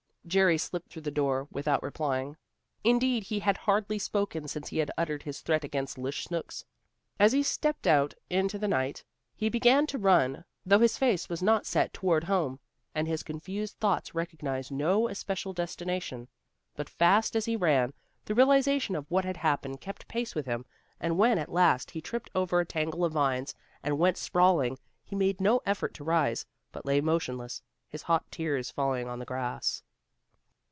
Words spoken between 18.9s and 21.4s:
of what had happened kept pace with him, and when